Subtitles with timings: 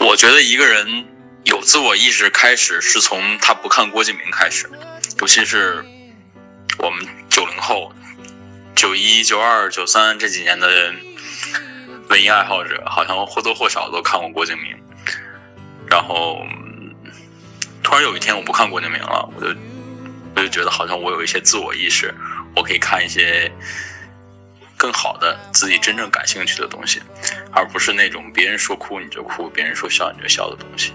[0.00, 1.06] 我觉得一个人
[1.44, 4.70] 有自我意识开始是从他不看郭敬明开始，
[5.20, 5.84] 尤其是
[6.78, 7.92] 我们九零后、
[8.74, 10.94] 九一、九二、九三这几年的
[12.08, 14.76] 文艺爱好者，好像或多或少都看过郭敬明。
[15.88, 16.42] 然后
[17.82, 19.54] 突然有一天我不看郭敬明了，我就
[20.36, 22.14] 我就觉得好像我有一些自我意识，
[22.56, 23.52] 我可以看一些。
[24.78, 27.02] 更好的自己真正感兴趣的东西，
[27.52, 30.94] 而不是那种别人说哭你就哭，别人说笑你就笑的东西。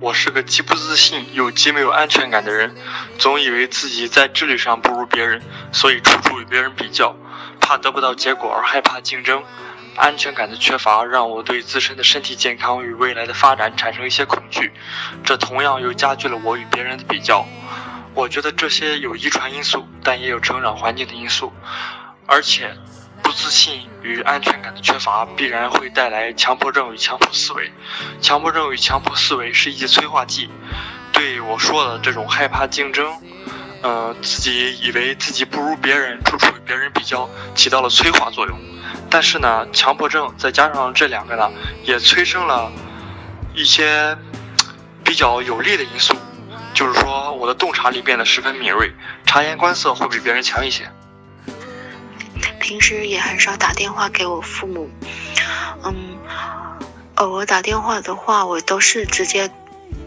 [0.00, 2.74] 我是个极不自信又极没有安全感的人，
[3.18, 5.40] 总以为自己在智力上不如别人，
[5.72, 7.16] 所以处处与别人比较，
[7.60, 9.42] 怕得不到结果而害怕竞争。
[9.96, 14.72] 安全感的缺乏让我对自身的身体健康与未来的发展产生一些恐惧，
[15.24, 17.44] 这同样又加剧了我与别人的比较。
[18.14, 21.52] 我觉得这些有遗传因素，但也有成长环境的因素。
[22.30, 22.76] 而且，
[23.22, 27.72] 不自信与安全感的缺乏必然会带来强迫症与强迫思维。
[28.20, 30.50] 强迫症与强迫思维是一剂催化剂，
[31.10, 33.18] 对我说的这种害怕竞争，
[33.80, 38.58] 呃，自己以为自己不如别人，处处与别人比较，起到了催化作用。
[39.08, 41.50] 但是呢，强迫症再加上这两个呢，
[41.84, 42.70] 也催生了
[43.54, 44.18] 一些
[45.02, 46.14] 比较有利的因素，
[46.74, 48.92] 就是说我的洞察力变得十分敏锐，
[49.24, 50.90] 察言观色会比别人强一些。
[52.60, 54.90] 平时也很少打电话给我父母，
[55.84, 56.18] 嗯，
[57.14, 59.50] 偶尔打电话的话，我都是直接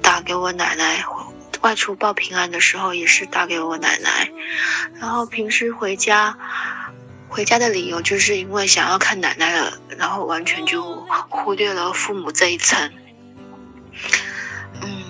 [0.01, 1.03] 打给我奶奶。
[1.61, 4.31] 外出报平安的时候，也是打给我奶奶。
[4.99, 6.37] 然后平时回家，
[7.29, 12.91] 回家的理由就是因为想要看奶奶了，然后完全就忽略了父母这一层。
[14.81, 15.03] 嗯，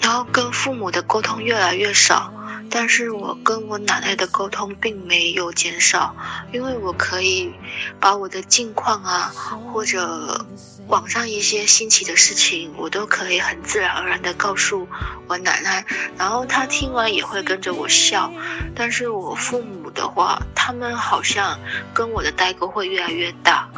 [0.00, 2.32] 然后跟父母的沟通越来越少。
[2.74, 6.16] 但是我跟我奶奶的沟通并没有减少，
[6.54, 7.52] 因为我可以
[8.00, 9.30] 把我的近况啊，
[9.70, 10.42] 或者
[10.88, 14.88] 网上一些新奇的事情，我都可以很自然而然的告诉
[15.28, 15.84] 我奶奶，
[16.16, 18.32] 然后她听完也会跟着我笑。
[18.74, 21.60] 但是我父母的话，他们好像
[21.92, 23.68] 跟我的代沟会越来越大，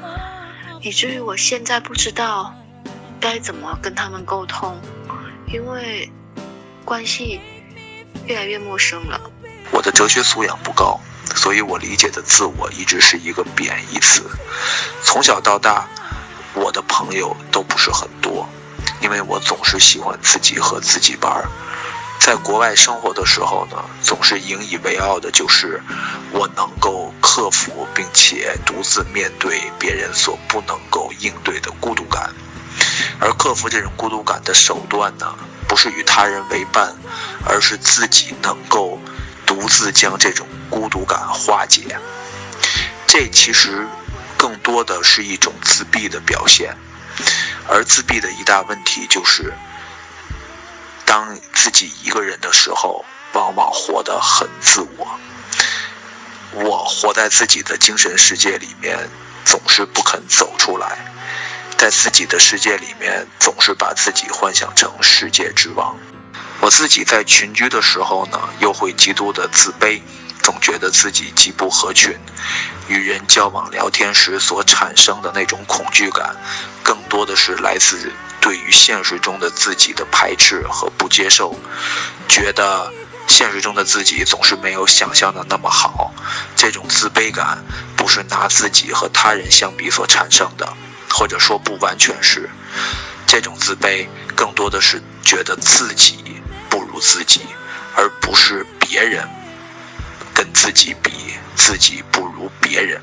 [0.82, 2.54] 以至于我现在不知道
[3.18, 4.78] 该怎么跟他们沟通，
[5.52, 6.08] 因为
[6.84, 7.40] 关系。
[8.26, 9.20] 越来越陌生了。
[9.70, 11.00] 我的哲学素养不高，
[11.34, 14.22] 所以我理解的自我一直是一个贬义词。
[15.02, 15.86] 从小到大，
[16.54, 18.48] 我的朋友都不是很多，
[19.00, 21.44] 因为我总是喜欢自己和自己玩。
[22.20, 25.82] 在国外生活的时候呢，总是引以为傲的就是
[26.30, 32.32] 我能够克服并且独自面对别人所不能够应对的孤独感。
[33.24, 35.34] 而克服这种孤独感的手段呢？
[35.66, 36.94] 不是与他人为伴，
[37.46, 39.00] 而是自己能够
[39.46, 41.98] 独自将这种孤独感化解。
[43.08, 43.88] 这其实
[44.36, 46.76] 更多的是一种自闭的表现，
[47.66, 49.54] 而自闭的一大问题就是，
[51.06, 55.18] 当自己一个人的时候，往往活得很自我。
[56.52, 59.08] 我活在自己的精神世界里面，
[59.46, 61.13] 总是不肯走出来。
[61.84, 65.94] 在自己的世界里面，总是把自己幻想成世界之王。
[66.62, 70.00] 我自己在群居的时候呢，又会极度的自卑，
[70.42, 72.18] 总觉得自己极不合群。
[72.88, 76.34] 与人交往聊天时所产生的那种恐惧感，
[76.82, 81.54] 更多的是来自对于现实中的自己的排斥和不接受，
[82.26, 82.90] 觉得
[83.26, 86.14] 现实中的自己总是没有想象的那么好。
[86.56, 87.62] 这种自卑感，
[87.94, 90.66] 不是拿自己和他人相比所产生的。
[91.16, 92.50] 或者说不完全是
[93.24, 97.42] 这种自卑，更多的是觉得自己不如自己，
[97.96, 99.24] 而不是别人
[100.34, 101.12] 跟自己比，
[101.54, 103.00] 自己不如别人。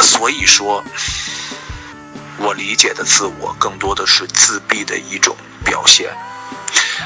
[0.00, 0.84] 所以说，
[2.36, 5.34] 我理解的自我更多的是自闭的一种
[5.64, 6.10] 表现，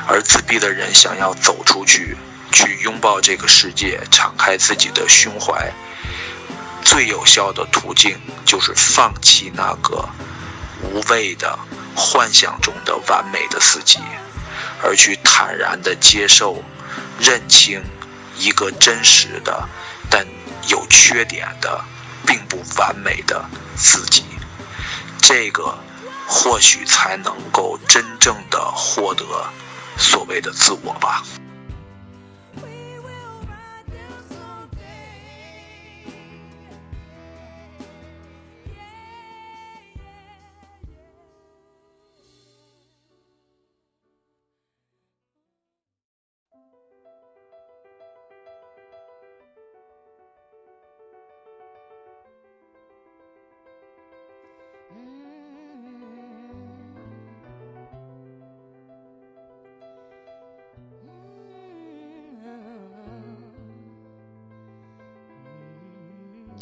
[0.08, 2.16] 而自闭的人想要走出去，
[2.50, 5.72] 去拥抱这个世界，敞开自己的胸怀。
[6.84, 10.08] 最有效的途径就是放弃那个
[10.82, 11.58] 无谓的
[11.94, 13.98] 幻想中的完美的自己，
[14.82, 16.62] 而去坦然的接受、
[17.18, 17.82] 认清
[18.36, 19.68] 一个真实的
[20.10, 20.26] 但
[20.68, 21.82] 有缺点的、
[22.26, 23.44] 并不完美的
[23.76, 24.24] 自己。
[25.18, 25.78] 这个
[26.26, 29.24] 或许才能够真正的获得
[29.96, 31.22] 所谓的自我吧。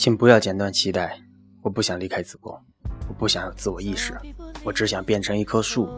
[0.01, 1.21] 请不要剪断脐带，
[1.61, 2.59] 我不想离开子宫，
[3.07, 4.19] 我不想有自我意识，
[4.65, 5.91] 我只想变成一棵树，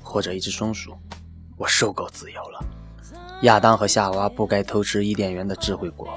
[0.00, 0.96] 或者一只松鼠。
[1.56, 2.64] 我受够自由了。
[3.42, 6.08] 亚当和夏娃不该偷吃伊甸园的智慧果，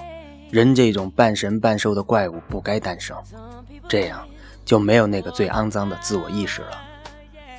[0.52, 3.18] 人这种半神半兽的怪物不该诞生，
[3.90, 4.24] 这样
[4.64, 6.78] 就没有那个最肮脏的自我意识了。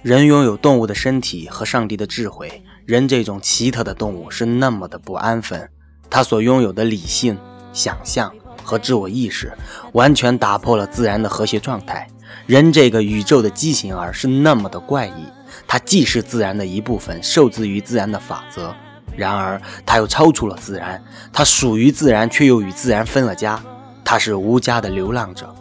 [0.04, 5.68] 人拥有动物的身体和上帝的智慧，人这种奇特的动物是那么的不安分，
[6.08, 7.36] 他所拥有的理性、
[7.72, 8.32] 想象。
[8.62, 9.52] 和自我意识
[9.92, 12.06] 完全打破了自然的和谐状态。
[12.46, 15.26] 人这个宇宙的畸形儿是那么的怪异，
[15.66, 18.74] 它既是自然的一部分，受制于自然的法则，
[19.16, 21.02] 然而它又超出了自然。
[21.32, 23.62] 它属于自然，却又与自然分了家。
[24.04, 25.54] 它是无家的流浪者。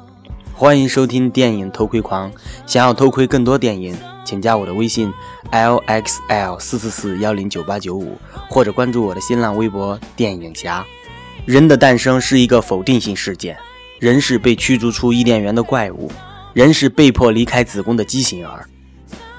[0.53, 2.31] 欢迎收听电影偷窥狂。
[2.65, 5.11] 想要偷窥更多电影，请加我的微信
[5.51, 8.17] l x l 四四四幺零九八九五，
[8.49, 10.85] 或者关注我的新浪微博电影侠。
[11.45, 13.57] 人的诞生是一个否定性事件，
[13.99, 16.11] 人是被驱逐出伊甸园的怪物，
[16.53, 18.65] 人是被迫离开子宫的畸形儿。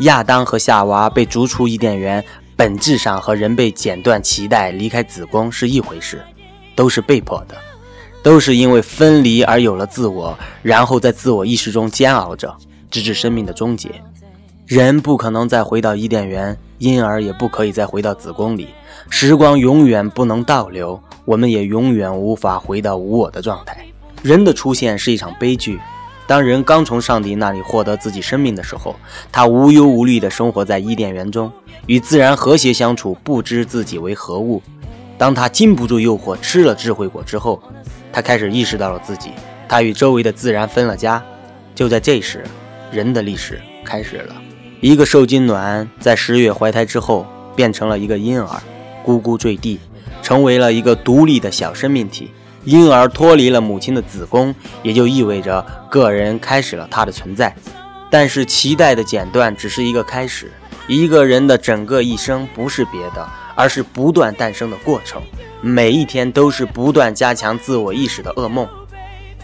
[0.01, 2.25] 亚当和夏娃被逐出伊甸园，
[2.57, 6.21] 本质上和人被剪断脐带离开子宫是一回事，
[6.75, 7.55] 都是被迫的，
[8.21, 12.53] 都是因为分离而有了自我，然后在自我意识中煎熬着，
[12.91, 13.91] 直至生命的终结。
[14.67, 18.69] 人不可能再回到伊甸园，因而也不可以再回到子宫里，
[19.11, 21.01] 时光永远不能倒流。
[21.25, 23.87] 我们也永远无法回到无我的状态。
[24.23, 25.79] 人的出现是一场悲剧。
[26.27, 28.97] 当人刚从上帝那里获得自己生命的时候，
[29.31, 31.53] 他无忧无虑地生活在伊甸园中，
[31.87, 34.61] 与自然和谐相处，不知自己为何物。
[35.19, 37.63] 当他禁不住诱惑，吃了智慧果之后，
[38.13, 39.31] 他开始意识到了自己，
[39.69, 41.23] 他与周围的自然分了家。
[41.75, 42.45] 就在这时，
[42.91, 44.35] 人的历史开始了。
[44.81, 48.63] 一个受精卵在十月怀胎之后，变成了一个婴儿，
[49.05, 49.79] 咕咕坠地。
[50.23, 52.31] 成为了一个独立的小生命体，
[52.65, 57.53] 婴儿脱离了母亲的子宫，也就意味着个人开始了他的存在。
[58.09, 60.53] 但是脐带的剪断只是一个开始，
[60.87, 65.21] 一个人的整个一生不是别的，而是不断诞生的过程。
[65.61, 68.69] 每一天都是不断加强自我意识的噩梦。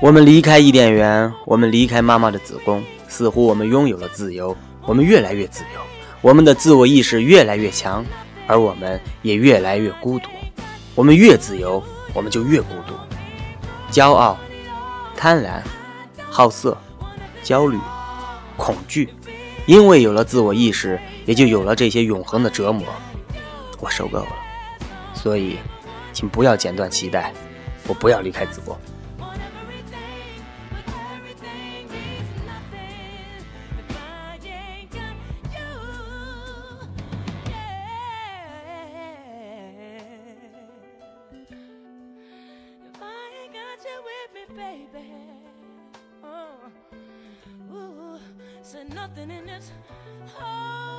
[0.00, 4.56] 我们离开伊甸园，我们离开妈妈的子宫，似乎我们拥有了自由，
[4.86, 5.80] 我们越来越自由，
[6.20, 8.04] 我们的自我意识越来越强，
[8.48, 10.28] 而我们也越来越孤独。
[10.96, 11.80] 我们越自由，
[12.12, 12.94] 我们就越孤独。
[13.92, 14.36] 骄傲、
[15.16, 15.62] 贪婪、
[16.28, 16.76] 好色、
[17.42, 17.78] 焦虑、
[18.56, 19.10] 恐惧，
[19.66, 22.84] 因为有了自我意识，也就有了这些永恒的折磨。
[23.78, 24.32] 我受够了，
[25.14, 25.58] 所以，
[26.12, 27.32] 请不要剪断脐带，
[27.86, 28.76] 我不要离开子宫。
[44.58, 45.06] Baby.
[46.24, 48.18] Uh, ooh,
[48.60, 49.70] said nothing in this.
[50.40, 50.97] Oh.